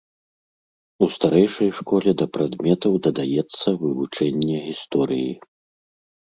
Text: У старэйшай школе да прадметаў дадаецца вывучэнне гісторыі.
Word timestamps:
У 1.05 1.09
старэйшай 1.15 1.69
школе 1.81 2.11
да 2.23 2.29
прадметаў 2.39 2.93
дадаецца 3.09 3.67
вывучэнне 3.85 4.57
гісторыі. 4.67 5.33